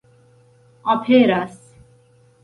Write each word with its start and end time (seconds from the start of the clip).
aperas 0.93 1.53